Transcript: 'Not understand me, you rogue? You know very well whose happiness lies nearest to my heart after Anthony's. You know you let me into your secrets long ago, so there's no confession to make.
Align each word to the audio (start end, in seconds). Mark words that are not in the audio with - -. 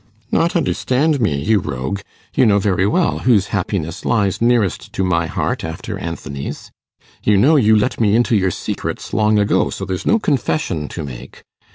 'Not 0.31 0.55
understand 0.55 1.21
me, 1.21 1.37
you 1.43 1.59
rogue? 1.59 1.99
You 2.33 2.47
know 2.47 2.57
very 2.57 2.87
well 2.87 3.19
whose 3.19 3.49
happiness 3.53 4.03
lies 4.03 4.41
nearest 4.41 4.91
to 4.93 5.03
my 5.03 5.27
heart 5.27 5.63
after 5.63 5.95
Anthony's. 5.99 6.71
You 7.23 7.37
know 7.37 7.55
you 7.55 7.75
let 7.75 8.01
me 8.01 8.15
into 8.15 8.35
your 8.35 8.49
secrets 8.49 9.13
long 9.13 9.37
ago, 9.37 9.69
so 9.69 9.85
there's 9.85 10.07
no 10.07 10.17
confession 10.17 10.87
to 10.87 11.03
make. 11.03 11.43